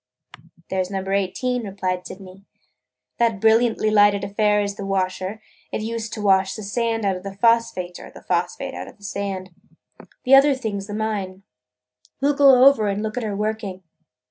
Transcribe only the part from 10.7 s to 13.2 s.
's the mine. We 'll go over and look